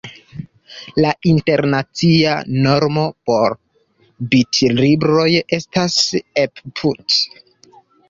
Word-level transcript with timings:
La 1.03 1.11
internacia 1.31 2.31
normo 2.69 3.05
por 3.31 3.55
bitlibroj 4.35 5.29
estas 5.63 6.03
ePub. 6.49 7.19